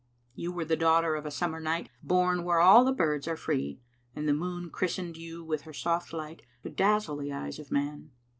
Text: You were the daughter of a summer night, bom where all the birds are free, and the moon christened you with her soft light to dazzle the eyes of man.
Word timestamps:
You 0.33 0.51
were 0.51 0.65
the 0.65 0.75
daughter 0.75 1.13
of 1.15 1.27
a 1.27 1.29
summer 1.29 1.59
night, 1.59 1.87
bom 2.01 2.43
where 2.43 2.59
all 2.59 2.83
the 2.83 2.91
birds 2.91 3.27
are 3.27 3.37
free, 3.37 3.79
and 4.15 4.27
the 4.27 4.33
moon 4.33 4.71
christened 4.71 5.15
you 5.15 5.43
with 5.43 5.61
her 5.61 5.73
soft 5.73 6.11
light 6.11 6.41
to 6.63 6.71
dazzle 6.71 7.17
the 7.17 7.31
eyes 7.31 7.59
of 7.59 7.71
man. 7.71 8.09